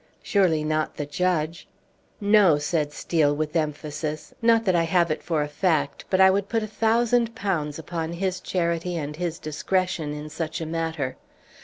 "Surely 0.23 0.63
not 0.63 0.95
the 0.97 1.05
judge?" 1.05 1.67
"No," 2.19 2.57
said 2.57 2.91
Steel, 2.91 3.35
with 3.35 3.55
emphasis. 3.55 4.33
"Not 4.41 4.65
that 4.65 4.75
I 4.75 4.81
have 4.81 5.11
it 5.11 5.21
for 5.21 5.43
a 5.43 5.47
fact, 5.47 6.05
but 6.09 6.19
I 6.19 6.31
would 6.31 6.49
put 6.49 6.63
a 6.63 6.67
thousand 6.67 7.35
pounds 7.35 7.77
upon 7.77 8.13
his 8.13 8.39
charity 8.39 8.95
and 8.97 9.15
his 9.15 9.37
discretion 9.37 10.11
in 10.11 10.27
such 10.31 10.59
a 10.59 10.65
matter. 10.65 11.17